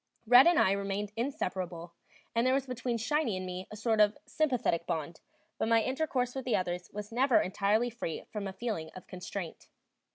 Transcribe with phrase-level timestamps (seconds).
[0.25, 1.93] "Red" and I remained inseparable,
[2.33, 5.21] and there was between "Shiny" and me a sort of sympathetic bond,
[5.59, 9.67] but my intercourse with the others was never entirely free from a feeling of constraint.